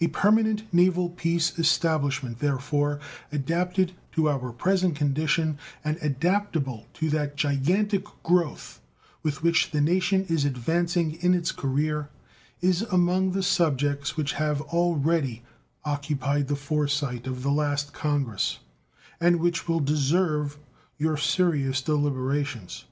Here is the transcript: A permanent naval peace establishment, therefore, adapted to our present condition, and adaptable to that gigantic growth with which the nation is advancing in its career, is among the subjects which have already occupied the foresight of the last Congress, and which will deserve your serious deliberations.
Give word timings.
A 0.00 0.06
permanent 0.06 0.62
naval 0.72 1.10
peace 1.10 1.58
establishment, 1.58 2.38
therefore, 2.38 3.00
adapted 3.30 3.92
to 4.12 4.26
our 4.30 4.50
present 4.50 4.96
condition, 4.96 5.58
and 5.84 5.98
adaptable 6.00 6.86
to 6.94 7.10
that 7.10 7.36
gigantic 7.36 8.06
growth 8.22 8.80
with 9.22 9.42
which 9.42 9.70
the 9.70 9.82
nation 9.82 10.24
is 10.30 10.46
advancing 10.46 11.16
in 11.20 11.34
its 11.34 11.52
career, 11.52 12.08
is 12.62 12.80
among 12.80 13.32
the 13.32 13.42
subjects 13.42 14.16
which 14.16 14.32
have 14.32 14.62
already 14.62 15.42
occupied 15.84 16.48
the 16.48 16.56
foresight 16.56 17.26
of 17.26 17.42
the 17.42 17.52
last 17.52 17.92
Congress, 17.92 18.60
and 19.20 19.36
which 19.38 19.68
will 19.68 19.80
deserve 19.80 20.56
your 20.96 21.18
serious 21.18 21.82
deliberations. 21.82 22.86